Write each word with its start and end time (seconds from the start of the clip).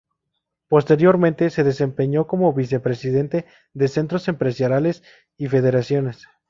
Posteriormente, 0.67 1.51
se 1.51 1.63
desempeñó 1.63 2.25
como 2.25 2.53
Vicepresidente 2.53 3.45
de 3.75 3.87
Centros 3.87 4.27
Empresariales 4.29 5.03
y 5.37 5.47
Federaciones. 5.47 6.27